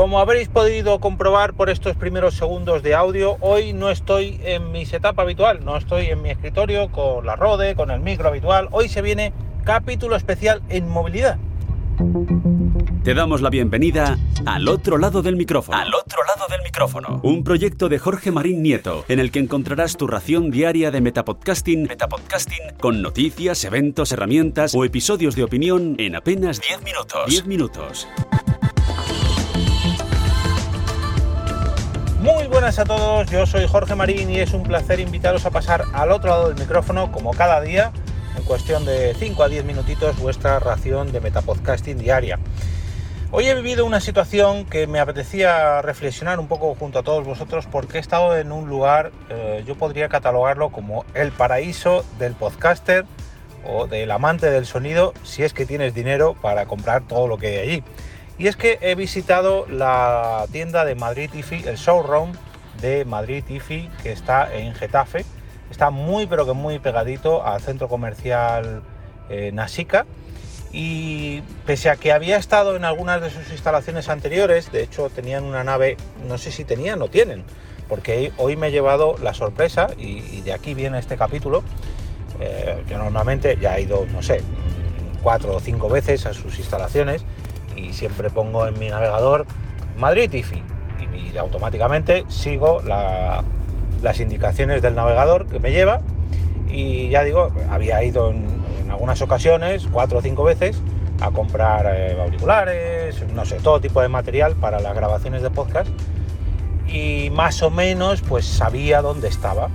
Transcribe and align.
Como 0.00 0.18
habréis 0.18 0.48
podido 0.48 0.98
comprobar 0.98 1.52
por 1.52 1.68
estos 1.68 1.94
primeros 1.94 2.32
segundos 2.32 2.82
de 2.82 2.94
audio, 2.94 3.36
hoy 3.40 3.74
no 3.74 3.90
estoy 3.90 4.40
en 4.44 4.72
mi 4.72 4.86
setup 4.86 5.20
habitual, 5.20 5.62
no 5.62 5.76
estoy 5.76 6.06
en 6.06 6.22
mi 6.22 6.30
escritorio 6.30 6.90
con 6.90 7.26
la 7.26 7.36
Rode, 7.36 7.74
con 7.74 7.90
el 7.90 8.00
micro 8.00 8.28
habitual. 8.28 8.68
Hoy 8.70 8.88
se 8.88 9.02
viene 9.02 9.34
capítulo 9.62 10.16
especial 10.16 10.62
en 10.70 10.88
movilidad. 10.88 11.36
Te 13.04 13.12
damos 13.12 13.42
la 13.42 13.50
bienvenida 13.50 14.16
al 14.46 14.68
otro 14.68 14.96
lado 14.96 15.20
del 15.20 15.36
micrófono. 15.36 15.76
Al 15.76 15.92
otro 15.94 16.20
lado 16.24 16.48
del 16.48 16.62
micrófono. 16.62 17.20
Un 17.22 17.44
proyecto 17.44 17.90
de 17.90 17.98
Jorge 17.98 18.30
Marín 18.30 18.62
Nieto, 18.62 19.04
en 19.08 19.20
el 19.20 19.30
que 19.30 19.40
encontrarás 19.40 19.98
tu 19.98 20.06
ración 20.06 20.50
diaria 20.50 20.90
de 20.90 21.02
metapodcasting, 21.02 21.82
metapodcasting 21.82 22.78
con 22.80 23.02
noticias, 23.02 23.64
eventos, 23.64 24.12
herramientas 24.12 24.74
o 24.74 24.86
episodios 24.86 25.36
de 25.36 25.44
opinión 25.44 25.96
en 25.98 26.16
apenas 26.16 26.58
10 26.58 26.84
minutos. 26.84 27.26
10 27.26 27.46
minutos. 27.46 28.08
Muy 32.20 32.48
buenas 32.48 32.78
a 32.78 32.84
todos, 32.84 33.30
yo 33.30 33.46
soy 33.46 33.66
Jorge 33.66 33.94
Marín 33.94 34.30
y 34.30 34.40
es 34.40 34.52
un 34.52 34.62
placer 34.62 35.00
invitaros 35.00 35.46
a 35.46 35.50
pasar 35.50 35.84
al 35.94 36.12
otro 36.12 36.28
lado 36.28 36.48
del 36.50 36.58
micrófono, 36.58 37.10
como 37.10 37.30
cada 37.30 37.62
día, 37.62 37.92
en 38.36 38.42
cuestión 38.42 38.84
de 38.84 39.14
5 39.18 39.42
a 39.42 39.48
10 39.48 39.64
minutitos, 39.64 40.18
vuestra 40.18 40.60
ración 40.60 41.12
de 41.12 41.20
metapodcasting 41.22 41.96
diaria. 41.96 42.38
Hoy 43.30 43.46
he 43.46 43.54
vivido 43.54 43.86
una 43.86 44.00
situación 44.00 44.66
que 44.66 44.86
me 44.86 45.00
apetecía 45.00 45.80
reflexionar 45.80 46.38
un 46.40 46.46
poco 46.46 46.74
junto 46.74 46.98
a 46.98 47.02
todos 47.02 47.24
vosotros 47.24 47.66
porque 47.72 47.96
he 47.96 48.00
estado 48.02 48.36
en 48.36 48.52
un 48.52 48.68
lugar, 48.68 49.12
eh, 49.30 49.64
yo 49.66 49.76
podría 49.76 50.10
catalogarlo 50.10 50.68
como 50.68 51.06
el 51.14 51.32
paraíso 51.32 52.04
del 52.18 52.34
podcaster 52.34 53.06
o 53.66 53.86
del 53.86 54.10
amante 54.10 54.50
del 54.50 54.66
sonido 54.66 55.14
si 55.22 55.42
es 55.42 55.54
que 55.54 55.64
tienes 55.64 55.94
dinero 55.94 56.34
para 56.34 56.66
comprar 56.66 57.00
todo 57.00 57.26
lo 57.28 57.38
que 57.38 57.46
hay 57.46 57.56
allí. 57.56 57.84
Y 58.40 58.48
es 58.48 58.56
que 58.56 58.78
he 58.80 58.94
visitado 58.94 59.66
la 59.68 60.46
tienda 60.50 60.86
de 60.86 60.94
Madrid 60.94 61.28
IFI, 61.34 61.64
el 61.68 61.76
showroom 61.76 62.32
de 62.80 63.04
Madrid 63.04 63.44
IFI, 63.46 63.90
que 64.02 64.12
está 64.12 64.50
en 64.56 64.74
Getafe. 64.74 65.26
Está 65.70 65.90
muy, 65.90 66.26
pero 66.26 66.46
que 66.46 66.54
muy 66.54 66.78
pegadito 66.78 67.46
al 67.46 67.60
centro 67.60 67.86
comercial 67.86 68.82
eh, 69.28 69.50
Nasica. 69.52 70.06
Y 70.72 71.42
pese 71.66 71.90
a 71.90 71.96
que 71.96 72.12
había 72.12 72.38
estado 72.38 72.76
en 72.76 72.86
algunas 72.86 73.20
de 73.20 73.28
sus 73.28 73.50
instalaciones 73.50 74.08
anteriores, 74.08 74.72
de 74.72 74.84
hecho 74.84 75.10
tenían 75.10 75.44
una 75.44 75.62
nave, 75.62 75.98
no 76.26 76.38
sé 76.38 76.50
si 76.50 76.64
tenían 76.64 77.02
o 77.02 77.08
tienen, 77.08 77.44
porque 77.90 78.32
hoy 78.38 78.56
me 78.56 78.68
he 78.68 78.70
llevado 78.70 79.16
la 79.22 79.34
sorpresa 79.34 79.88
y, 79.98 80.40
de 80.40 80.54
aquí 80.54 80.72
viene 80.72 80.98
este 80.98 81.18
capítulo. 81.18 81.62
Eh, 82.40 82.84
yo 82.88 82.96
normalmente 82.96 83.58
ya 83.60 83.76
he 83.76 83.82
ido, 83.82 84.06
no 84.10 84.22
sé, 84.22 84.40
cuatro 85.22 85.56
o 85.56 85.60
cinco 85.60 85.90
veces 85.90 86.24
a 86.24 86.32
sus 86.32 86.58
instalaciones 86.58 87.22
y 87.80 87.92
siempre 87.92 88.30
pongo 88.30 88.66
en 88.66 88.78
mi 88.78 88.88
navegador 88.88 89.46
Madrid 89.96 90.32
IFI 90.32 90.62
y, 91.32 91.36
automáticamente 91.36 92.24
sigo 92.28 92.82
las 92.82 94.20
indicaciones 94.20 94.82
del 94.82 94.94
navegador 94.94 95.46
que 95.46 95.60
me 95.60 95.70
lleva. 95.70 96.00
Y 96.68 97.08
ya 97.08 97.24
digo, 97.24 97.50
había 97.70 98.02
ido 98.02 98.30
en, 98.30 98.60
algunas 98.90 99.22
ocasiones, 99.22 99.86
cuatro 99.90 100.18
o 100.18 100.22
cinco 100.22 100.42
veces, 100.42 100.80
a 101.20 101.30
comprar 101.30 101.86
eh, 101.94 102.20
auriculares, 102.20 103.24
no 103.32 103.44
sé, 103.44 103.56
todo 103.56 103.80
tipo 103.80 104.00
de 104.02 104.08
material 104.08 104.56
para 104.56 104.80
las 104.80 104.94
grabaciones 104.94 105.42
de 105.42 105.50
podcast. 105.50 105.88
Y 106.88 107.30
más 107.30 107.62
o 107.62 107.70
menos 107.70 108.22
pues 108.22 108.44
sabía 108.44 109.00
dónde 109.00 109.28
estaba. 109.28 109.68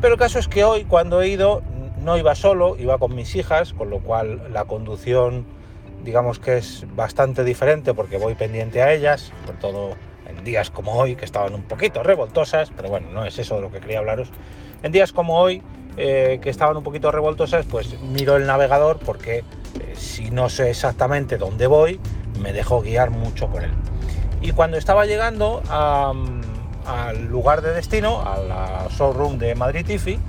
Pero 0.00 0.14
el 0.14 0.18
caso 0.18 0.38
es 0.38 0.48
que 0.48 0.64
hoy 0.64 0.84
cuando 0.84 1.20
he 1.20 1.28
ido 1.28 1.62
no 2.02 2.16
iba 2.16 2.34
solo, 2.34 2.76
iba 2.78 2.98
con 2.98 3.14
mis 3.14 3.34
hijas, 3.36 3.72
con 3.72 3.90
lo 3.90 3.98
cual 3.98 4.40
la 4.52 4.64
conducción 4.64 5.44
digamos 6.06 6.38
que 6.38 6.58
es 6.58 6.86
bastante 6.94 7.42
diferente 7.42 7.92
porque 7.92 8.16
voy 8.16 8.36
pendiente 8.36 8.80
a 8.80 8.92
ellas, 8.92 9.32
sobre 9.44 9.58
todo 9.58 9.96
en 10.28 10.44
días 10.44 10.70
como 10.70 10.92
hoy, 10.92 11.16
que 11.16 11.24
estaban 11.24 11.52
un 11.52 11.62
poquito 11.62 12.04
revoltosas, 12.04 12.70
pero 12.74 12.88
bueno, 12.88 13.08
no 13.12 13.24
es 13.26 13.38
eso 13.40 13.56
de 13.56 13.62
lo 13.62 13.72
que 13.72 13.80
quería 13.80 13.98
hablaros. 13.98 14.28
En 14.84 14.92
días 14.92 15.12
como 15.12 15.36
hoy, 15.36 15.62
eh, 15.96 16.38
que 16.40 16.48
estaban 16.48 16.76
un 16.76 16.84
poquito 16.84 17.10
revoltosas, 17.10 17.66
pues 17.66 18.00
miro 18.00 18.36
el 18.36 18.46
navegador 18.46 19.00
porque 19.00 19.38
eh, 19.38 19.44
si 19.96 20.30
no 20.30 20.48
sé 20.48 20.70
exactamente 20.70 21.38
dónde 21.38 21.66
voy, 21.66 21.98
me 22.40 22.52
dejo 22.52 22.82
guiar 22.82 23.10
mucho 23.10 23.48
por 23.48 23.64
él. 23.64 23.72
Y 24.40 24.52
cuando 24.52 24.76
estaba 24.76 25.06
llegando 25.06 25.60
al 25.68 27.24
lugar 27.24 27.62
de 27.62 27.72
destino, 27.72 28.22
a 28.22 28.38
la 28.38 28.86
showroom 28.96 29.38
de 29.38 29.56
Madrid 29.56 29.88
IFI, 29.88 30.20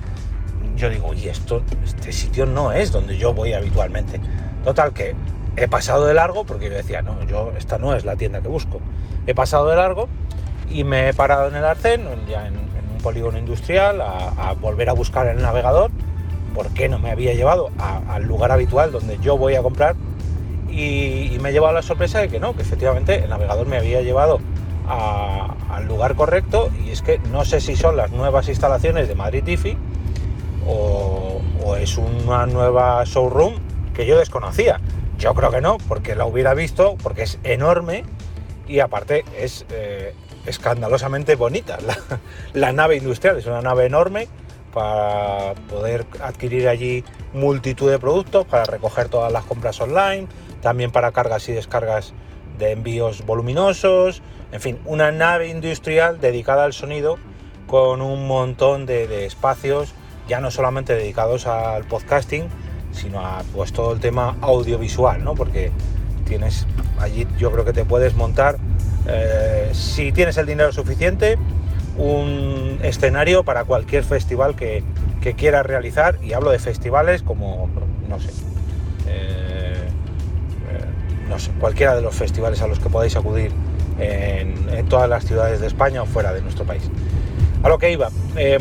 yo 0.74 0.90
digo, 0.90 1.14
y 1.14 1.28
esto, 1.28 1.62
este 1.84 2.10
sitio 2.10 2.46
no 2.46 2.72
es 2.72 2.90
donde 2.90 3.16
yo 3.16 3.32
voy 3.32 3.52
habitualmente. 3.52 4.20
Total 4.64 4.92
que 4.92 5.14
he 5.64 5.68
pasado 5.68 6.06
de 6.06 6.14
largo 6.14 6.44
porque 6.44 6.68
yo 6.68 6.74
decía, 6.74 7.02
no, 7.02 7.22
yo 7.24 7.52
esta 7.56 7.78
no 7.78 7.94
es 7.94 8.04
la 8.04 8.16
tienda 8.16 8.40
que 8.40 8.48
busco. 8.48 8.80
He 9.26 9.34
pasado 9.34 9.68
de 9.68 9.76
largo 9.76 10.08
y 10.70 10.84
me 10.84 11.08
he 11.08 11.14
parado 11.14 11.48
en 11.48 11.56
el 11.56 11.64
arcén, 11.64 12.04
ya 12.28 12.46
en, 12.46 12.54
un 12.56 13.02
polígono 13.02 13.38
industrial, 13.38 14.00
a, 14.00 14.54
volver 14.60 14.90
a 14.90 14.92
buscar 14.92 15.26
el 15.28 15.40
navegador, 15.40 15.90
por 16.54 16.68
qué 16.70 16.88
no 16.88 16.98
me 16.98 17.10
había 17.10 17.32
llevado 17.34 17.70
al 18.08 18.24
lugar 18.24 18.50
habitual 18.50 18.90
donde 18.90 19.18
yo 19.18 19.38
voy 19.38 19.54
a 19.54 19.62
comprar 19.62 19.94
y, 20.68 21.38
me 21.40 21.50
he 21.50 21.52
llevado 21.52 21.74
la 21.74 21.82
sorpresa 21.82 22.18
de 22.18 22.28
que 22.28 22.40
no, 22.40 22.56
que 22.56 22.62
efectivamente 22.62 23.22
el 23.22 23.30
navegador 23.30 23.66
me 23.66 23.76
había 23.76 24.02
llevado 24.02 24.40
al 24.88 25.86
lugar 25.86 26.16
correcto 26.16 26.70
y 26.84 26.90
es 26.90 27.02
que 27.02 27.20
no 27.30 27.44
sé 27.44 27.60
si 27.60 27.76
son 27.76 27.96
las 27.96 28.10
nuevas 28.10 28.48
instalaciones 28.48 29.06
de 29.06 29.14
Madrid 29.14 29.46
IFI 29.46 29.76
o, 30.66 31.40
o 31.64 31.76
es 31.76 31.96
una 31.98 32.46
nueva 32.46 33.04
showroom 33.04 33.54
que 33.94 34.06
yo 34.06 34.18
desconocía. 34.18 34.80
Yo 35.18 35.34
creo 35.34 35.50
que 35.50 35.60
no, 35.60 35.78
porque 35.88 36.14
la 36.14 36.26
hubiera 36.26 36.54
visto, 36.54 36.96
porque 37.02 37.22
es 37.22 37.38
enorme 37.42 38.04
y 38.68 38.78
aparte 38.78 39.24
es 39.36 39.66
eh, 39.70 40.14
escandalosamente 40.46 41.34
bonita. 41.34 41.78
La, 42.52 42.72
nave 42.72 42.96
industrial 42.96 43.36
es 43.36 43.46
una 43.46 43.60
nave 43.60 43.86
enorme 43.86 44.28
para 44.72 45.54
poder 45.68 46.06
adquirir 46.22 46.68
allí 46.68 47.02
multitud 47.32 47.90
de 47.90 47.98
productos, 47.98 48.46
para 48.46 48.64
recoger 48.64 49.08
todas 49.08 49.32
las 49.32 49.44
compras 49.44 49.80
online, 49.80 50.28
también 50.62 50.92
para 50.92 51.10
cargas 51.10 51.48
y 51.48 51.52
descargas 51.52 52.12
de 52.58 52.70
envíos 52.72 53.26
voluminosos, 53.26 54.22
en 54.52 54.60
fin, 54.60 54.78
una 54.84 55.10
nave 55.10 55.48
industrial 55.48 56.20
dedicada 56.20 56.64
al 56.64 56.72
sonido 56.72 57.18
con 57.66 58.02
un 58.02 58.28
montón 58.28 58.86
de 58.86 59.26
espacios, 59.26 59.94
ya 60.28 60.40
no 60.40 60.50
solamente 60.50 60.94
dedicados 60.94 61.46
al 61.46 61.84
podcasting, 61.84 62.48
sino 62.98 63.20
a 63.20 63.42
pues 63.54 63.72
todo 63.72 63.92
el 63.92 64.00
tema 64.00 64.36
audiovisual, 64.40 65.22
¿no? 65.24 65.34
Porque 65.34 65.70
tienes 66.26 66.66
allí, 66.98 67.26
yo 67.38 67.50
creo 67.50 67.64
que 67.64 67.72
te 67.72 67.84
puedes 67.84 68.14
montar, 68.14 68.58
eh, 69.06 69.70
si 69.72 70.12
tienes 70.12 70.36
el 70.36 70.46
dinero 70.46 70.72
suficiente, 70.72 71.38
un 71.96 72.78
escenario 72.82 73.44
para 73.44 73.64
cualquier 73.64 74.04
festival 74.04 74.54
que, 74.54 74.82
que 75.22 75.34
quieras 75.34 75.64
realizar, 75.64 76.18
y 76.22 76.32
hablo 76.34 76.50
de 76.50 76.58
festivales 76.58 77.22
como, 77.22 77.68
no 78.08 78.20
sé, 78.20 78.28
eh, 79.08 79.72
eh, 79.72 81.28
no 81.28 81.38
sé, 81.38 81.50
cualquiera 81.58 81.96
de 81.96 82.02
los 82.02 82.14
festivales 82.14 82.60
a 82.60 82.66
los 82.66 82.78
que 82.78 82.90
podáis 82.90 83.16
acudir 83.16 83.50
en, 83.98 84.68
en, 84.68 84.88
todas 84.88 85.08
las 85.08 85.24
ciudades 85.24 85.60
de 85.60 85.66
España 85.66 86.02
o 86.02 86.06
fuera 86.06 86.32
de 86.32 86.42
nuestro 86.42 86.64
país. 86.64 86.82
A 87.64 87.68
lo 87.68 87.78
que 87.78 87.90
iba, 87.90 88.10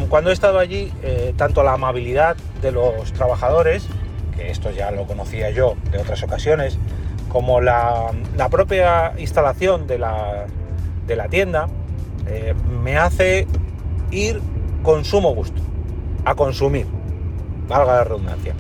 cuando 0.10 0.32
he 0.32 0.34
estado 0.34 0.58
allí, 0.58 0.92
tanto 1.36 1.62
la 1.62 1.74
amabilidad 1.74 2.36
de 2.64 2.72
los 2.72 3.14
trabajadores, 3.14 3.88
esto 4.40 4.72
ya 4.72 4.92
lo 4.92 5.06
conocía 5.06 5.50
yo 5.50 5.76
de 5.92 6.00
otras 6.00 6.24
ocasiones, 6.24 6.78
como 7.30 7.62
la, 7.62 8.12
propia 8.50 9.14
instalación 9.18 9.88
de 9.88 9.98
la, 10.00 10.48
tienda, 11.30 11.68
eh, 12.28 12.54
me 12.82 12.98
hace 12.98 13.48
ir 14.12 14.42
con 14.84 15.06
sumo 15.06 15.34
gusto, 15.34 15.62
a 16.26 16.36
consumir, 16.36 16.88
valga 17.68 17.96
la 17.96 18.04
redundancia. 18.04 18.54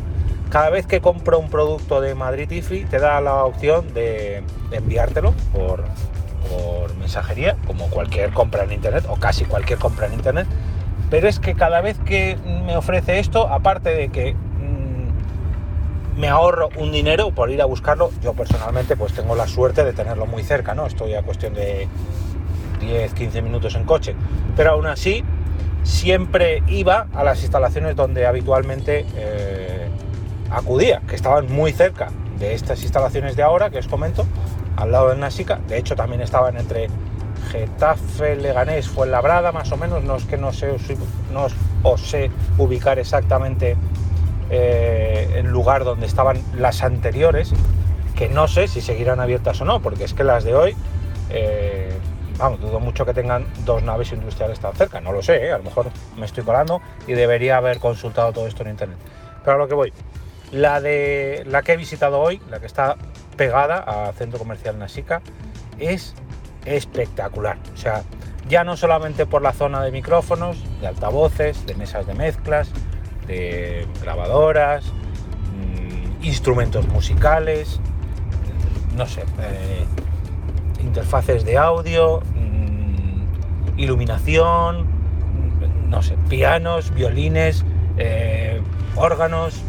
Cada 0.50 0.70
vez 0.70 0.86
que 0.86 1.02
compro 1.02 1.40
un 1.40 1.50
producto 1.50 2.00
de 2.00 2.16
Madrid 2.16 2.50
IFI 2.50 2.86
te 2.86 3.00
da 3.00 3.20
la 3.20 3.44
opción 3.44 3.94
de, 3.94 4.44
enviártelo 4.72 5.34
por, 5.54 5.84
por 6.50 6.96
mensajería, 6.98 7.58
como 7.66 7.88
cualquier 7.88 8.32
compra 8.32 8.64
en 8.64 8.72
internet, 8.72 9.06
o 9.10 9.16
casi 9.18 9.46
cualquier 9.46 9.80
compra 9.80 10.08
en 10.08 10.14
internet. 10.14 10.48
Pero 11.10 11.28
es 11.28 11.40
que 11.40 11.54
cada 11.54 11.82
vez 11.82 11.98
que 12.00 12.38
me 12.66 12.76
ofrece 12.78 13.20
esto, 13.20 13.48
aparte 13.48 13.90
de 13.90 14.10
que 14.10 14.36
me 16.18 16.28
ahorro 16.28 16.70
un 16.78 16.92
dinero 16.92 17.32
por 17.32 17.50
ir 17.52 17.62
a 17.62 17.66
buscarlo. 17.66 18.12
Yo 18.22 18.34
personalmente 18.34 18.98
pues 18.98 19.14
tengo 19.14 19.36
la 19.36 19.48
suerte 19.48 19.86
de 19.86 19.94
tenerlo 19.94 20.26
muy 20.26 20.44
cerca, 20.44 20.74
¿no? 20.74 20.86
Estoy 20.86 21.14
a 21.14 21.22
cuestión 21.22 21.54
de 21.54 21.88
10, 22.82 23.14
15 23.14 23.42
minutos 23.42 23.76
en 23.76 23.84
coche. 23.86 24.16
Pero 24.56 24.72
aún 24.72 24.88
así, 24.88 25.24
siempre 25.84 26.64
iba 26.68 27.08
a 27.14 27.24
las 27.24 27.42
instalaciones 27.42 27.96
donde 27.96 28.26
habitualmente 28.26 29.06
eh, 29.16 29.88
acudía, 30.50 31.02
que 31.08 31.16
estaban 31.16 31.52
muy 31.52 31.72
cerca 31.72 32.10
de 32.40 32.54
estas 32.54 32.82
instalaciones 32.82 33.36
de 33.36 33.44
ahora 33.44 33.70
que 33.70 33.78
os 33.78 33.88
comento, 33.88 34.26
al 34.76 34.92
lado 34.92 35.10
de 35.10 35.18
Nasica. 35.18 35.60
De 35.68 35.78
hecho, 35.78 35.96
también 35.96 36.22
estaban 36.22 36.58
entre 36.58 36.88
Getafe, 37.52 38.36
Leganés, 38.36 38.88
Fuenlabrada, 38.88 39.52
más 39.52 39.72
o 39.72 39.78
menos. 39.78 40.04
No 40.04 40.16
es 40.16 40.26
que 40.26 40.38
no 40.38 40.52
sé, 40.52 40.76
no 41.32 41.48
os 41.84 42.02
sé 42.02 42.32
ubicar 42.58 42.98
exactamente 42.98 43.78
eh, 44.50 45.34
el 45.36 45.48
lugar 45.48 45.84
donde 45.84 46.06
estaban 46.06 46.42
las 46.58 46.84
anteriores, 46.84 47.52
que 48.16 48.30
no 48.30 48.48
sé 48.48 48.68
si 48.68 48.82
seguirán 48.82 49.20
abiertas 49.20 49.62
o 49.62 49.66
no, 49.66 49.82
porque 49.82 50.04
es 50.04 50.14
que 50.14 50.24
las 50.24 50.44
de 50.44 50.56
hoy 50.56 50.76
eh, 51.30 51.92
vamos, 52.38 52.62
dudo 52.62 52.80
mucho 52.80 53.06
que 53.06 53.14
tengan 53.14 53.46
dos 53.66 53.84
naves 53.84 54.12
industriales 54.12 54.60
tan 54.60 54.74
cerca, 54.74 55.02
no 55.02 55.12
lo 55.12 55.22
sé, 55.22 55.48
¿eh? 55.48 55.52
a 55.52 55.58
lo 55.58 55.64
mejor 55.64 55.88
me 56.18 56.26
estoy 56.26 56.44
colando 56.44 56.82
y 57.08 57.14
debería 57.14 57.58
haber 57.58 57.80
consultado 57.80 58.32
todo 58.32 58.48
esto 58.48 58.64
en 58.64 58.70
internet. 58.70 58.98
Pero 59.44 59.56
a 59.56 59.60
lo 59.60 59.68
que 59.68 59.74
voy, 59.74 59.94
la 60.52 60.80
de 60.82 61.44
la 61.48 61.62
que 61.64 61.74
he 61.74 61.78
visitado 61.78 62.20
hoy, 62.20 62.42
la 62.50 62.60
que 62.60 62.66
está 62.66 62.96
pegada 63.36 63.80
al 63.80 64.14
centro 64.14 64.40
comercial 64.40 64.78
Nasica, 64.78 65.22
es 65.80 66.16
espectacular. 66.66 67.58
O 67.74 67.78
sea, 67.78 68.04
ya 68.48 68.64
no 68.64 68.78
solamente 68.78 69.26
por 69.26 69.42
la 69.42 69.54
zona 69.54 69.84
de 69.84 69.92
micrófonos, 69.92 70.64
de 70.80 70.88
altavoces, 70.88 71.66
de 71.66 71.76
mesas 71.76 72.08
de 72.08 72.14
mezclas, 72.14 72.70
de 73.28 73.88
grabadoras, 74.02 74.86
mm, 74.86 76.26
instrumentos 76.26 76.88
musicales, 76.88 77.80
no 78.96 79.06
sé, 79.06 79.22
eh, 79.42 79.86
interfaces 80.82 81.46
de 81.46 81.58
audio, 81.58 82.22
mm, 82.36 83.80
iluminación, 83.80 84.84
mm, 84.84 85.90
no 85.90 86.02
sé, 86.02 86.18
pianos, 86.30 86.94
violines, 86.94 87.64
eh, 87.98 88.62
órganos, 88.96 89.62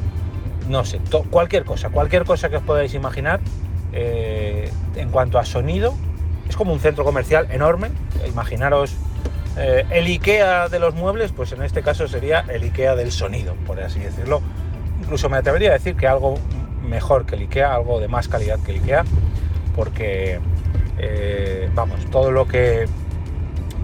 no 0.69 0.85
sé, 0.85 1.01
cualquier 1.31 1.65
cosa, 1.65 1.91
cualquier 1.91 2.25
cosa 2.25 2.49
que 2.49 2.57
os 2.57 2.63
podáis 2.63 2.95
imaginar 2.95 3.41
eh, 3.93 4.71
en 4.97 5.11
cuanto 5.11 5.39
a 5.39 5.45
sonido. 5.45 5.95
Es 6.49 6.57
como 6.57 6.73
un 6.73 6.81
centro 6.81 7.05
comercial 7.05 7.49
enorme. 7.51 7.91
Imaginaros 8.27 8.97
el 9.59 10.07
IKEA 10.07 10.69
de 10.69 10.79
los 10.79 10.95
muebles, 10.95 11.33
pues 11.33 11.53
en 11.53 11.63
este 11.63 11.83
caso 11.83 12.07
sería 12.09 12.45
el 12.49 12.63
IKEA 12.63 12.95
del 12.95 13.13
sonido, 13.13 13.55
por 13.67 13.81
así 13.81 14.01
decirlo. 14.01 14.41
Incluso 15.01 15.29
me 15.29 15.39
atrevería 15.39 15.71
a 15.71 15.73
decir 15.73 15.97
que 15.97 16.07
algo 16.07 16.39
mejor 16.83 17.27
que 17.27 17.37
el 17.37 17.43
IKEA, 17.43 17.75
algo 17.75 18.01
de 18.01 18.09
más 18.09 18.29
calidad 18.29 18.59
que 18.61 18.73
el 18.73 18.83
IKEA, 18.83 19.05
porque 19.75 20.41
eh, 20.99 21.71
vamos, 21.75 22.05
todo 22.11 22.31
lo 22.31 22.47
que 22.47 22.87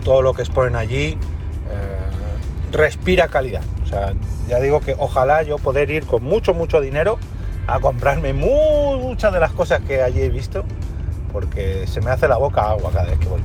todo 0.05 0.23
lo 0.23 0.35
que 0.35 0.43
exponen 0.43 0.76
allí 0.76 1.12
eh, 1.12 1.17
respira 2.73 3.29
calidad. 3.29 3.62
O 3.82 3.87
sea, 3.87 4.12
ya 4.49 4.61
digo 4.61 4.81
que 4.81 4.94
ojalá 4.99 5.43
yo 5.43 5.59
poder 5.59 5.91
ir 5.91 6.06
con 6.06 6.23
mucho, 6.23 6.55
mucho 6.55 6.81
dinero 6.81 7.19
a 7.67 7.81
comprarme 7.81 8.32
muchas 8.32 9.32
de 9.32 9.41
las 9.41 9.53
cosas 9.53 9.81
que 9.81 10.03
allí 10.03 10.21
he 10.21 10.29
visto, 10.29 10.65
porque 11.32 11.87
se 11.87 12.00
me 12.00 12.11
hace 12.11 12.29
la 12.29 12.37
boca 12.37 12.69
agua 12.69 12.91
cada 12.93 13.06
vez 13.06 13.19
que 13.19 13.29
voy. 13.29 13.41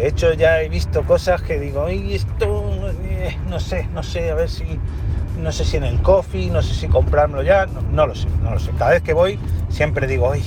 De 0.00 0.08
hecho, 0.08 0.32
ya 0.32 0.62
he 0.62 0.70
visto 0.70 1.02
cosas 1.02 1.42
que 1.42 1.60
digo, 1.60 1.90
y 1.90 2.14
esto, 2.14 2.64
eh, 3.04 3.36
no 3.50 3.60
sé, 3.60 3.86
no 3.92 4.02
sé, 4.02 4.30
a 4.30 4.34
ver 4.34 4.48
si, 4.48 4.64
no 5.38 5.52
sé 5.52 5.66
si 5.66 5.76
en 5.76 5.84
el 5.84 6.00
coffee, 6.00 6.48
no 6.48 6.62
sé 6.62 6.74
si 6.74 6.88
comprármelo 6.88 7.42
ya, 7.42 7.66
no, 7.66 8.06
lo 8.06 8.14
sé, 8.14 8.26
no 8.42 8.52
lo 8.52 8.58
sé. 8.58 8.70
Cada 8.78 8.92
vez 8.92 9.02
que 9.02 9.12
voy, 9.12 9.38
siempre 9.68 10.06
digo, 10.06 10.32
ay, 10.32 10.42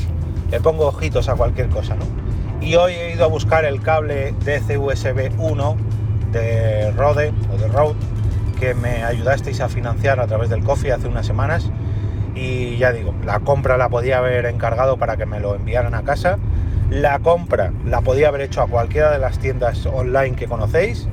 le 0.49 0.59
pongo 0.59 0.87
ojitos 0.87 1.29
a 1.29 1.35
cualquier 1.35 1.69
cosa, 1.69 1.95
¿no? 1.95 2.05
Y 2.65 2.77
hoy 2.77 2.93
he 2.93 3.13
ido 3.13 3.25
a 3.25 3.27
buscar 3.27 3.63
el 3.63 3.79
cable 3.79 4.33
DC 4.43 4.79
USB 4.79 5.29
1 5.37 5.77
de 6.31 6.91
Rode 6.93 7.31
o 7.53 7.57
de 7.57 7.67
Rode 7.67 7.93
que 8.59 8.73
me 8.73 9.03
ayudasteis 9.03 9.61
a 9.61 9.69
financiar 9.69 10.19
a 10.19 10.25
través 10.25 10.49
del 10.49 10.63
Coffee 10.63 10.91
hace 10.91 11.07
unas 11.07 11.27
semanas. 11.27 11.69
Y 12.33 12.77
ya 12.77 12.91
digo, 12.91 13.13
la 13.23 13.39
compra 13.41 13.77
la 13.77 13.87
podía 13.87 14.17
haber 14.17 14.47
encargado 14.47 14.97
para 14.97 15.15
que 15.15 15.27
me 15.27 15.39
lo 15.39 15.53
enviaran 15.53 15.93
a 15.93 16.01
casa. 16.01 16.39
La 16.93 17.17
compra 17.17 17.73
la 17.87 18.01
podía 18.01 18.27
haber 18.27 18.41
hecho 18.41 18.61
a 18.61 18.67
cualquiera 18.67 19.09
de 19.09 19.17
las 19.17 19.39
tiendas 19.39 19.83
online 19.87 20.35
que 20.35 20.45
conocéis, 20.45 21.07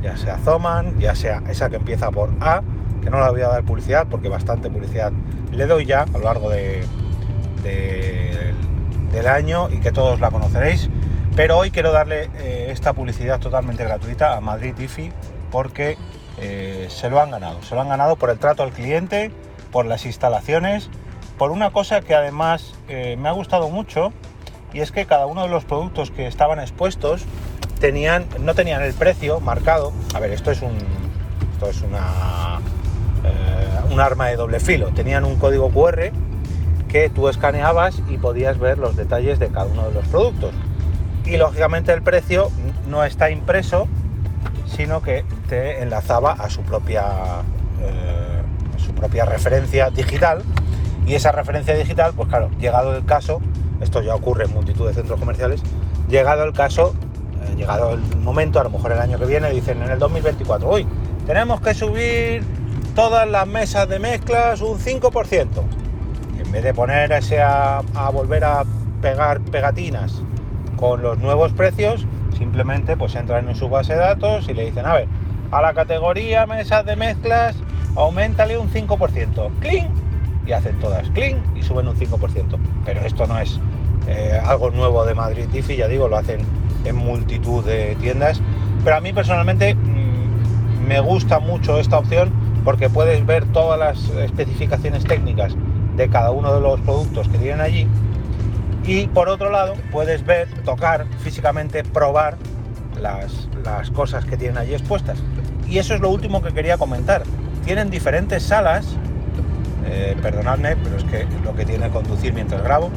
ya 0.00 0.16
sea 0.16 0.38
Zoman, 0.38 1.00
ya 1.00 1.16
sea 1.16 1.42
esa 1.48 1.68
que 1.68 1.74
empieza 1.74 2.12
por 2.12 2.30
A, 2.38 2.62
que 3.02 3.10
no 3.10 3.18
la 3.18 3.32
voy 3.32 3.40
a 3.40 3.48
dar 3.48 3.64
publicidad 3.64 4.06
porque 4.08 4.28
bastante 4.28 4.70
publicidad 4.70 5.10
le 5.50 5.66
doy 5.66 5.86
ya 5.86 6.02
a 6.02 6.18
lo 6.18 6.20
largo 6.20 6.50
de, 6.50 6.84
del 9.10 9.26
año 9.26 9.70
y 9.70 9.78
que 9.78 9.90
todos 9.90 10.20
la 10.20 10.30
conoceréis. 10.30 10.88
Pero 11.34 11.58
hoy 11.58 11.72
quiero 11.72 11.90
darle 11.90 12.30
eh, 12.38 12.68
esta 12.70 12.92
publicidad 12.92 13.40
totalmente 13.40 13.82
gratuita 13.82 14.36
a 14.36 14.40
Madrid 14.40 14.78
IFI 14.78 15.10
porque 15.50 15.98
eh, 16.38 16.86
se 16.90 17.10
lo 17.10 17.20
han 17.20 17.32
ganado. 17.32 17.60
Se 17.64 17.74
lo 17.74 17.80
han 17.80 17.88
ganado 17.88 18.14
por 18.14 18.30
el 18.30 18.38
trato 18.38 18.62
al 18.62 18.70
cliente, 18.70 19.32
por 19.72 19.84
las 19.84 20.06
instalaciones, 20.06 20.90
por 21.38 21.50
una 21.50 21.72
cosa 21.72 22.02
que 22.02 22.14
además 22.14 22.76
eh, 22.86 23.16
me 23.18 23.28
ha 23.28 23.32
gustado 23.32 23.68
mucho 23.68 24.12
y 24.74 24.80
es 24.80 24.90
que 24.90 25.06
cada 25.06 25.26
uno 25.26 25.42
de 25.42 25.48
los 25.48 25.64
productos 25.64 26.10
que 26.10 26.26
estaban 26.26 26.58
expuestos 26.58 27.24
tenían, 27.80 28.26
no 28.40 28.54
tenían 28.54 28.82
el 28.82 28.92
precio 28.92 29.40
marcado. 29.40 29.92
A 30.14 30.20
ver, 30.20 30.32
esto 30.32 30.50
es 30.50 30.60
un, 30.62 30.76
esto 31.52 31.70
es 31.70 31.80
una, 31.82 32.60
un 33.90 34.00
arma 34.00 34.26
de 34.26 34.36
doble 34.36 34.58
filo. 34.58 34.88
Tenían 34.88 35.24
un 35.24 35.36
código 35.36 35.70
QR 35.70 36.10
que 36.88 37.08
tú 37.08 37.28
escaneabas 37.28 38.02
y 38.08 38.18
podías 38.18 38.58
ver 38.58 38.78
los 38.78 38.96
detalles 38.96 39.38
de 39.38 39.48
cada 39.48 39.66
uno 39.66 39.88
de 39.88 39.94
los 39.94 40.06
productos. 40.08 40.52
Y 41.24 41.36
lógicamente 41.36 41.92
el 41.92 42.02
precio 42.02 42.50
no 42.88 43.04
está 43.04 43.30
impreso, 43.30 43.86
sino 44.66 45.02
que 45.02 45.24
te 45.48 45.82
enlazaba 45.82 46.32
a 46.32 46.50
su 46.50 46.62
propia, 46.62 47.04
eh, 47.80 48.42
su 48.84 48.92
propia 48.92 49.24
referencia 49.24 49.90
digital. 49.90 50.42
Y 51.06 51.14
esa 51.14 51.32
referencia 51.32 51.74
digital, 51.74 52.12
pues 52.16 52.28
claro, 52.28 52.50
llegado 52.58 52.96
el 52.96 53.04
caso, 53.04 53.40
esto 53.84 54.02
ya 54.02 54.14
ocurre 54.14 54.44
en 54.46 54.52
multitud 54.52 54.86
de 54.86 54.94
centros 54.94 55.20
comerciales, 55.20 55.62
llegado 56.08 56.42
el 56.44 56.52
caso, 56.52 56.94
eh, 57.44 57.54
llegado 57.56 57.92
el 57.92 58.00
momento, 58.16 58.58
a 58.58 58.64
lo 58.64 58.70
mejor 58.70 58.92
el 58.92 58.98
año 58.98 59.18
que 59.18 59.26
viene, 59.26 59.50
dicen 59.50 59.80
en 59.82 59.90
el 59.90 59.98
2024, 59.98 60.68
hoy 60.68 60.86
tenemos 61.26 61.60
que 61.60 61.74
subir 61.74 62.44
todas 62.94 63.28
las 63.28 63.46
mesas 63.46 63.88
de 63.88 63.98
mezclas 63.98 64.60
un 64.60 64.78
5% 64.78 65.46
vez 66.54 66.62
de 66.62 66.72
ponerse 66.72 67.42
a, 67.42 67.82
a 67.96 68.10
volver 68.10 68.44
a 68.44 68.62
pegar 69.02 69.40
pegatinas 69.40 70.22
con 70.76 71.02
los 71.02 71.18
nuevos 71.18 71.52
precios, 71.52 72.06
simplemente 72.38 72.96
pues 72.96 73.16
entran 73.16 73.48
en 73.48 73.56
su 73.56 73.68
base 73.68 73.94
de 73.94 73.98
datos 73.98 74.48
y 74.48 74.54
le 74.54 74.66
dicen, 74.66 74.86
a 74.86 74.94
ver, 74.94 75.08
a 75.50 75.60
la 75.60 75.74
categoría 75.74 76.46
mesas 76.46 76.86
de 76.86 76.94
mezclas, 76.94 77.56
aumentale 77.96 78.56
un 78.56 78.70
5%, 78.70 79.50
clean, 79.58 79.88
y 80.46 80.52
hacen 80.52 80.78
todas 80.78 81.10
clean 81.10 81.42
y 81.56 81.62
suben 81.62 81.88
un 81.88 81.96
5%. 81.96 82.58
Pero 82.84 83.00
esto 83.00 83.26
no 83.26 83.36
es 83.38 83.58
eh, 84.06 84.40
algo 84.44 84.70
nuevo 84.70 85.04
de 85.04 85.14
Madrid 85.14 85.46
Tiffy, 85.50 85.76
ya 85.76 85.88
digo, 85.88 86.08
lo 86.08 86.16
hacen 86.16 86.40
en 86.84 86.96
multitud 86.96 87.64
de 87.64 87.96
tiendas. 88.00 88.40
Pero 88.82 88.96
a 88.96 89.00
mí 89.00 89.12
personalmente 89.12 89.74
mm, 89.74 90.86
me 90.86 91.00
gusta 91.00 91.38
mucho 91.38 91.78
esta 91.78 91.98
opción 91.98 92.30
porque 92.64 92.88
puedes 92.88 93.24
ver 93.26 93.44
todas 93.46 93.78
las 93.78 94.08
especificaciones 94.20 95.04
técnicas 95.04 95.54
de 95.96 96.08
cada 96.08 96.30
uno 96.30 96.54
de 96.54 96.60
los 96.60 96.80
productos 96.80 97.28
que 97.28 97.38
tienen 97.38 97.60
allí. 97.60 97.86
Y 98.86 99.06
por 99.06 99.28
otro 99.28 99.50
lado, 99.50 99.74
puedes 99.92 100.24
ver, 100.26 100.48
tocar 100.64 101.06
físicamente, 101.20 101.84
probar 101.84 102.36
las, 103.00 103.48
las 103.64 103.90
cosas 103.90 104.24
que 104.24 104.36
tienen 104.36 104.58
allí 104.58 104.74
expuestas. 104.74 105.18
Y 105.68 105.78
eso 105.78 105.94
es 105.94 106.00
lo 106.00 106.10
último 106.10 106.42
que 106.42 106.52
quería 106.52 106.76
comentar. 106.76 107.22
Tienen 107.64 107.90
diferentes 107.90 108.42
salas, 108.42 108.86
eh, 109.86 110.16
perdonadme, 110.20 110.76
pero 110.76 110.96
es 110.96 111.04
que 111.04 111.26
lo 111.42 111.54
que 111.54 111.64
tiene 111.64 111.88
conducir 111.88 112.34
mientras 112.34 112.62
grabo, 112.62 112.90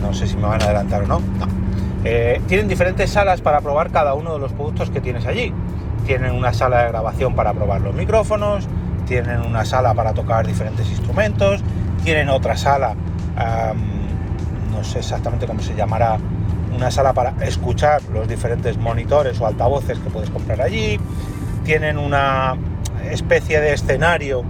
no 0.00 0.14
sé 0.14 0.26
si 0.26 0.36
me 0.36 0.42
van 0.42 0.62
a 0.62 0.64
adelantar 0.66 1.02
o 1.02 1.06
no. 1.06 1.20
Eh, 2.04 2.40
tienen 2.46 2.68
diferentes 2.68 3.10
salas 3.10 3.40
para 3.40 3.60
probar 3.60 3.90
cada 3.90 4.14
uno 4.14 4.34
de 4.34 4.38
los 4.38 4.52
productos 4.52 4.90
que 4.90 5.00
tienes 5.00 5.26
allí. 5.26 5.52
Tienen 6.06 6.32
una 6.32 6.52
sala 6.52 6.84
de 6.84 6.88
grabación 6.88 7.34
para 7.34 7.52
probar 7.52 7.80
los 7.80 7.94
micrófonos, 7.94 8.68
tienen 9.06 9.40
una 9.40 9.64
sala 9.64 9.94
para 9.94 10.14
tocar 10.14 10.46
diferentes 10.46 10.88
instrumentos, 10.90 11.62
tienen 12.04 12.28
otra 12.28 12.56
sala, 12.56 12.94
no 14.70 14.84
sé 14.84 15.00
exactamente 15.00 15.46
cómo 15.46 15.60
se 15.60 15.74
llamará, 15.74 16.18
una 16.74 16.90
sala 16.90 17.12
para 17.12 17.34
escuchar 17.40 18.00
los 18.12 18.28
diferentes 18.28 18.78
monitores 18.78 19.40
o 19.40 19.46
altavoces 19.46 19.98
que 19.98 20.10
puedes 20.10 20.30
comprar 20.30 20.60
allí, 20.60 21.00
tienen 21.64 21.98
una 21.98 22.56
especie 23.10 23.60
de 23.60 23.72
escenario 23.72 24.44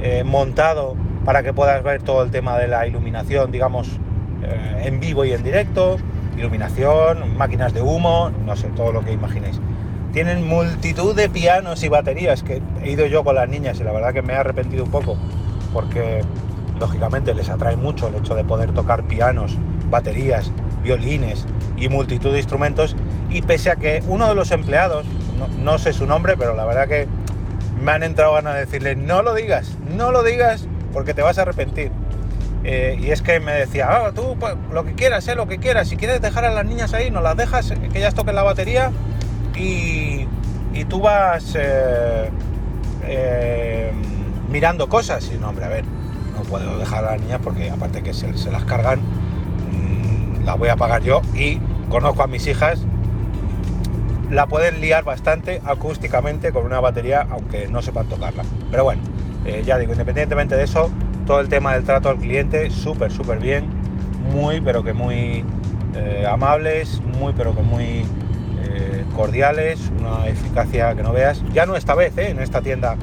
eh, 0.00 0.24
montado 0.24 0.96
para 1.24 1.42
que 1.42 1.52
puedas 1.52 1.82
ver 1.82 2.02
todo 2.02 2.22
el 2.22 2.30
tema 2.30 2.58
de 2.58 2.68
la 2.68 2.86
iluminación, 2.86 3.50
digamos, 3.50 3.88
eh, 4.42 4.82
en 4.84 5.00
vivo 5.00 5.24
y 5.24 5.32
en 5.32 5.42
directo, 5.42 5.98
iluminación, 6.36 7.36
máquinas 7.36 7.74
de 7.74 7.82
humo, 7.82 8.30
no 8.44 8.56
sé, 8.56 8.68
todo 8.68 8.92
lo 8.92 9.04
que 9.04 9.12
imaginéis. 9.12 9.60
Tienen 10.12 10.46
multitud 10.46 11.14
de 11.14 11.28
pianos 11.28 11.84
y 11.84 11.88
baterías 11.88 12.42
que 12.42 12.60
he 12.82 12.90
ido 12.90 13.06
yo 13.06 13.22
con 13.22 13.36
las 13.36 13.48
niñas 13.48 13.78
y 13.80 13.84
la 13.84 13.92
verdad 13.92 14.12
que 14.12 14.22
me 14.22 14.32
he 14.32 14.36
arrepentido 14.36 14.84
un 14.84 14.90
poco 14.90 15.16
porque 15.72 16.22
lógicamente 16.78 17.34
les 17.34 17.48
atrae 17.48 17.76
mucho 17.76 18.08
el 18.08 18.16
hecho 18.16 18.34
de 18.34 18.44
poder 18.44 18.72
tocar 18.72 19.04
pianos, 19.04 19.56
baterías, 19.90 20.50
violines 20.82 21.46
y 21.76 21.88
multitud 21.88 22.32
de 22.32 22.38
instrumentos 22.38 22.96
y 23.28 23.42
pese 23.42 23.70
a 23.70 23.76
que 23.76 24.02
uno 24.08 24.28
de 24.28 24.34
los 24.34 24.50
empleados, 24.50 25.06
no, 25.62 25.78
sé 25.78 25.92
su 25.92 26.06
nombre, 26.06 26.36
pero 26.36 26.56
la 26.56 26.64
verdad 26.64 26.88
que 26.88 27.06
me 27.80 27.92
han 27.92 28.02
entrado 28.02 28.34
ganas 28.34 28.54
de 28.54 28.60
decirle 28.60 28.96
no 28.96 29.22
lo 29.22 29.34
digas, 29.34 29.76
no 29.96 30.10
lo 30.10 30.22
digas 30.22 30.66
porque 30.92 31.14
te 31.14 31.22
vas 31.22 31.38
a 31.38 31.42
arrepentir. 31.42 31.90
Eh, 32.62 32.98
y 33.00 33.10
es 33.10 33.22
que 33.22 33.40
me 33.40 33.52
decía, 33.52 33.88
ah, 33.90 34.12
tú 34.14 34.36
lo 34.72 34.84
que 34.84 34.94
quieras, 34.94 35.26
eh, 35.28 35.34
lo 35.34 35.48
que 35.48 35.58
quieras, 35.58 35.88
si 35.88 35.96
quieres 35.96 36.20
dejar 36.20 36.44
a 36.44 36.50
las 36.50 36.66
niñas 36.66 36.92
ahí, 36.92 37.10
no 37.10 37.22
las 37.22 37.36
dejas, 37.36 37.72
que 37.92 37.98
ellas 37.98 38.14
toquen 38.14 38.34
la 38.34 38.42
batería 38.42 38.92
y, 39.56 40.26
tú 40.88 41.00
vas 41.00 41.54
eh, 41.56 42.30
eh, 43.04 43.92
mirando 44.50 44.88
cosas 44.88 45.30
y 45.32 45.38
no, 45.38 45.50
hombre, 45.50 45.64
a 45.64 45.68
ver, 45.68 45.84
no 46.34 46.42
puedo 46.42 46.78
dejar 46.78 47.04
a 47.04 47.12
las 47.12 47.20
niñas 47.20 47.40
porque 47.42 47.70
aparte 47.70 48.02
que 48.02 48.14
se, 48.14 48.28
las 48.50 48.64
cargan, 48.64 49.00
mm, 49.00 50.44
las 50.44 50.58
voy 50.58 50.68
a 50.68 50.76
pagar 50.76 51.02
yo 51.02 51.20
y 51.34 51.60
conozco 51.88 52.22
a 52.22 52.26
mis 52.26 52.46
hijas, 52.46 52.80
la 54.30 54.46
pueden 54.46 54.80
liar 54.80 55.04
bastante 55.04 55.60
acústicamente 55.64 56.52
con 56.52 56.64
una 56.64 56.80
batería, 56.80 57.26
aunque 57.30 57.68
no 57.68 57.82
sepan 57.82 58.06
tocarla. 58.06 58.44
Pero 58.70 58.84
bueno, 58.84 59.02
eh, 59.44 59.62
ya 59.64 59.78
digo, 59.78 59.92
independientemente 59.92 60.56
de 60.56 60.64
eso, 60.64 60.90
todo 61.26 61.40
el 61.40 61.48
tema 61.48 61.74
del 61.74 61.84
trato 61.84 62.08
al 62.08 62.18
cliente, 62.18 62.70
súper, 62.70 63.10
súper 63.10 63.38
bien, 63.38 63.64
muy, 64.32 64.60
pero 64.60 64.82
que 64.82 64.92
muy 64.92 65.44
eh, 65.94 66.26
amables, 66.28 67.00
muy, 67.18 67.32
pero 67.32 67.54
que 67.54 67.62
muy 67.62 68.04
eh, 68.62 69.04
cordiales, 69.16 69.90
una 69.98 70.26
eficacia 70.28 70.94
que 70.94 71.02
no 71.02 71.12
veas. 71.12 71.42
Ya 71.52 71.66
no 71.66 71.76
esta 71.76 71.94
vez, 71.94 72.16
en 72.18 72.40
esta 72.40 72.60
tienda 72.60 72.96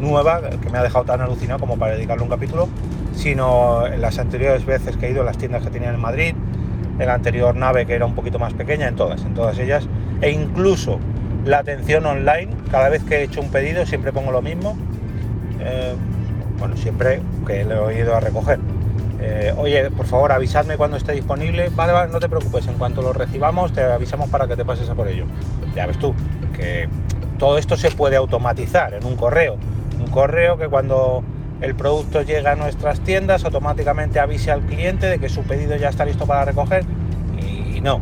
nueva, 0.00 0.40
que 0.40 0.70
me 0.70 0.78
ha 0.78 0.82
dejado 0.82 1.04
tan 1.04 1.20
alucinado 1.20 1.60
como 1.60 1.78
para 1.78 1.94
dedicarle 1.94 2.22
un 2.22 2.30
capítulo, 2.30 2.68
sino 3.12 3.86
en 3.86 4.00
las 4.00 4.18
anteriores 4.18 4.64
veces 4.64 4.96
que 4.96 5.06
he 5.06 5.10
ido, 5.10 5.24
las 5.24 5.38
tiendas 5.38 5.62
que 5.62 5.70
tenían 5.70 5.94
en 5.94 6.00
Madrid, 6.00 6.34
en 6.98 7.06
la 7.06 7.14
anterior 7.14 7.54
nave 7.54 7.86
que 7.86 7.94
era 7.94 8.06
un 8.06 8.14
poquito 8.14 8.38
más 8.38 8.54
pequeña, 8.54 8.88
en 8.88 8.96
todas, 8.96 9.24
en 9.24 9.34
todas 9.34 9.58
ellas, 9.58 9.86
e 10.20 10.30
incluso 10.30 10.98
la 11.44 11.58
atención 11.58 12.04
online, 12.06 12.48
cada 12.70 12.88
vez 12.88 13.02
que 13.04 13.16
he 13.16 13.22
hecho 13.22 13.40
un 13.40 13.50
pedido 13.50 13.86
siempre 13.86 14.12
pongo 14.12 14.32
lo 14.32 14.42
mismo, 14.42 14.76
eh, 15.60 15.94
bueno, 16.58 16.76
siempre 16.76 17.20
que 17.46 17.64
lo 17.64 17.90
he 17.90 18.00
ido 18.00 18.14
a 18.14 18.20
recoger. 18.20 18.58
Eh, 19.20 19.52
oye, 19.56 19.90
por 19.90 20.06
favor, 20.06 20.32
avisadme 20.32 20.76
cuando 20.76 20.96
esté 20.96 21.12
disponible. 21.12 21.70
Vale, 21.74 22.10
no 22.12 22.20
te 22.20 22.28
preocupes, 22.28 22.66
en 22.66 22.74
cuanto 22.74 23.02
lo 23.02 23.12
recibamos 23.12 23.72
te 23.72 23.82
avisamos 23.82 24.28
para 24.28 24.46
que 24.46 24.56
te 24.56 24.64
pases 24.64 24.88
a 24.88 24.94
por 24.94 25.08
ello. 25.08 25.26
Ya 25.74 25.86
ves 25.86 25.98
tú, 25.98 26.14
que 26.54 26.88
todo 27.38 27.58
esto 27.58 27.76
se 27.76 27.90
puede 27.90 28.16
automatizar 28.16 28.94
en 28.94 29.04
un 29.04 29.16
correo. 29.16 29.56
Un 29.98 30.08
correo 30.08 30.56
que 30.56 30.68
cuando 30.68 31.22
el 31.60 31.74
producto 31.74 32.22
llega 32.22 32.52
a 32.52 32.54
nuestras 32.54 33.00
tiendas 33.00 33.44
automáticamente 33.44 34.20
avise 34.20 34.50
al 34.50 34.60
cliente 34.62 35.06
de 35.06 35.18
que 35.18 35.28
su 35.28 35.42
pedido 35.42 35.76
ya 35.76 35.88
está 35.88 36.04
listo 36.04 36.26
para 36.26 36.44
recoger. 36.44 36.84
Y 37.40 37.80
no, 37.80 38.00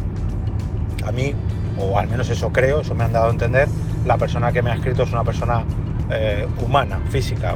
a 1.06 1.12
mí 1.12 1.34
o 1.78 1.98
al 1.98 2.08
menos 2.08 2.28
eso 2.30 2.50
creo, 2.52 2.80
eso 2.80 2.94
me 2.94 3.04
han 3.04 3.12
dado 3.12 3.28
a 3.28 3.30
entender, 3.30 3.68
la 4.06 4.16
persona 4.16 4.52
que 4.52 4.62
me 4.62 4.70
ha 4.70 4.74
escrito 4.74 5.02
es 5.02 5.12
una 5.12 5.24
persona 5.24 5.64
eh, 6.10 6.46
humana, 6.64 7.00
física, 7.10 7.54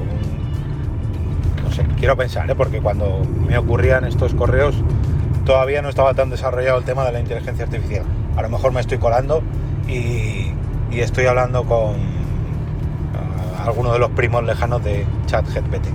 no 1.62 1.70
sé, 1.70 1.84
quiero 1.98 2.16
pensar, 2.16 2.50
¿eh? 2.50 2.54
porque 2.54 2.80
cuando 2.80 3.22
me 3.46 3.56
ocurrían 3.56 4.04
estos 4.04 4.34
correos 4.34 4.74
todavía 5.44 5.82
no 5.82 5.88
estaba 5.88 6.14
tan 6.14 6.30
desarrollado 6.30 6.78
el 6.78 6.84
tema 6.84 7.04
de 7.04 7.12
la 7.12 7.20
inteligencia 7.20 7.64
artificial. 7.64 8.04
A 8.36 8.42
lo 8.42 8.48
mejor 8.48 8.72
me 8.72 8.80
estoy 8.80 8.98
colando 8.98 9.42
y, 9.88 10.52
estoy 10.92 11.26
hablando 11.26 11.64
con 11.64 11.94
uh, 11.94 13.64
alguno 13.64 13.92
de 13.92 13.98
los 13.98 14.10
primos 14.10 14.44
lejanos 14.44 14.82
de 14.84 15.06
ChatGPT. 15.26 15.86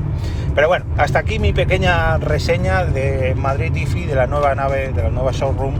Pero 0.55 0.67
bueno, 0.69 0.85
hasta 0.97 1.19
aquí 1.19 1.37
mi 1.37 1.51
pequeña 1.51 2.17
reseña 2.17 2.85
de 2.85 3.35
Madrid 3.35 3.75
IFI, 3.75 4.05
de 4.05 4.15
la 4.15 4.27
nueva 4.27 4.55
nave, 4.55 4.93
de 4.93 5.03
la 5.03 5.09
nueva 5.09 5.31
showroom 5.31 5.75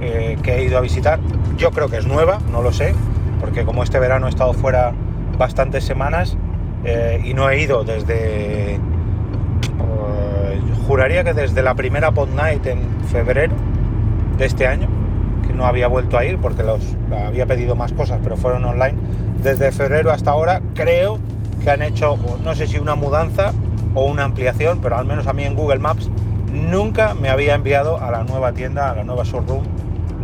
eh, 0.00 0.38
que 0.42 0.54
he 0.54 0.64
ido 0.64 0.78
a 0.78 0.80
visitar. 0.80 1.18
Yo 1.56 1.72
creo 1.72 1.88
que 1.88 1.96
es 1.96 2.06
nueva, 2.06 2.38
no 2.50 2.62
lo 2.62 2.72
sé, 2.72 2.94
porque 3.40 3.64
como 3.64 3.82
este 3.82 3.98
verano 3.98 4.26
he 4.26 4.30
estado 4.30 4.52
fuera 4.52 4.92
bastantes 5.36 5.84
semanas 5.84 6.36
eh, 6.84 7.20
y 7.24 7.34
no 7.34 7.48
he 7.50 7.60
ido 7.60 7.84
desde... 7.84 8.74
Eh, 8.74 8.78
juraría 10.86 11.24
que 11.24 11.32
desde 11.32 11.62
la 11.62 11.74
primera 11.74 12.10
Pod 12.12 12.28
Night 12.30 12.66
en 12.66 12.80
febrero 13.10 13.54
de 14.36 14.46
este 14.46 14.66
año, 14.66 14.88
que 15.46 15.52
no 15.52 15.66
había 15.66 15.88
vuelto 15.88 16.18
a 16.18 16.24
ir 16.24 16.38
porque 16.38 16.62
los 16.62 16.80
había 17.26 17.46
pedido 17.46 17.74
más 17.74 17.92
cosas, 17.92 18.20
pero 18.22 18.36
fueron 18.36 18.64
online. 18.64 18.94
Desde 19.42 19.72
febrero 19.72 20.10
hasta 20.10 20.30
ahora 20.30 20.60
creo 20.74 21.18
que 21.62 21.70
han 21.70 21.82
hecho, 21.82 22.18
no 22.42 22.54
sé 22.54 22.66
si 22.66 22.78
una 22.78 22.94
mudanza 22.94 23.52
o 23.94 24.04
una 24.04 24.24
ampliación, 24.24 24.80
pero 24.82 24.96
al 24.96 25.06
menos 25.06 25.26
a 25.26 25.32
mí 25.32 25.44
en 25.44 25.54
Google 25.54 25.78
Maps 25.78 26.10
nunca 26.52 27.14
me 27.14 27.30
había 27.30 27.54
enviado 27.54 27.98
a 27.98 28.10
la 28.10 28.24
nueva 28.24 28.52
tienda, 28.52 28.90
a 28.90 28.94
la 28.94 29.04
nueva 29.04 29.24
showroom 29.24 29.64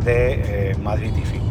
de 0.05 0.71
eh, 0.71 0.76
Madrid 0.83 1.12
IFI. 1.17 1.50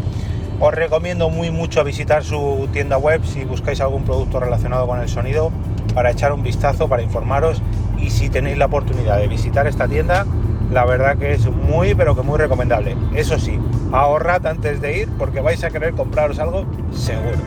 Os 0.61 0.73
recomiendo 0.73 1.29
muy 1.29 1.51
mucho 1.51 1.85
visitar 1.85 2.21
su 2.21 2.67
tienda 2.73 2.97
web 2.97 3.23
si 3.23 3.45
buscáis 3.45 3.79
algún 3.79 4.03
producto 4.03 4.41
relacionado 4.41 4.85
con 4.87 4.99
el 4.99 5.07
sonido 5.07 5.51
para 5.93 6.11
echar 6.11 6.33
un 6.33 6.43
vistazo, 6.43 6.89
para 6.89 7.01
informaros 7.01 7.61
y 7.97 8.09
si 8.09 8.29
tenéis 8.29 8.57
la 8.57 8.65
oportunidad 8.65 9.19
de 9.19 9.29
visitar 9.29 9.67
esta 9.67 9.87
tienda, 9.87 10.25
la 10.69 10.83
verdad 10.83 11.17
que 11.17 11.31
es 11.31 11.49
muy 11.49 11.95
pero 11.95 12.13
que 12.13 12.23
muy 12.23 12.37
recomendable. 12.37 12.97
Eso 13.15 13.39
sí, 13.39 13.57
ahorrad 13.93 14.45
antes 14.47 14.81
de 14.81 14.97
ir 14.97 15.09
porque 15.17 15.39
vais 15.39 15.63
a 15.63 15.69
querer 15.69 15.93
compraros 15.93 16.39
algo 16.39 16.65
seguro. 16.91 17.37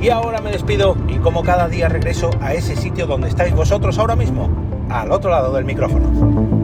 Y 0.00 0.10
ahora 0.10 0.40
me 0.40 0.50
despido 0.50 0.96
y 1.06 1.18
como 1.18 1.44
cada 1.44 1.68
día 1.68 1.88
regreso 1.88 2.30
a 2.40 2.54
ese 2.54 2.74
sitio 2.74 3.06
donde 3.06 3.28
estáis 3.28 3.54
vosotros 3.54 3.98
ahora 4.00 4.16
mismo, 4.16 4.50
al 4.90 5.12
otro 5.12 5.30
lado 5.30 5.54
del 5.54 5.64
micrófono. 5.64 6.63